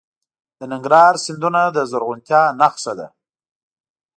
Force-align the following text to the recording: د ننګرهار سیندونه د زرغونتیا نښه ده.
د 0.59 0.61
ننګرهار 0.71 1.15
سیندونه 1.25 1.61
د 1.75 1.77
زرغونتیا 1.91 2.41
نښه 2.59 2.93
ده. 2.99 3.07